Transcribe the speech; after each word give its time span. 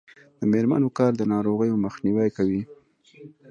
د 0.39 0.41
میرمنو 0.51 0.89
کار 0.97 1.11
د 1.17 1.21
ناروغیو 1.33 1.81
مخنیوی 1.85 2.29
کوي. 2.37 2.61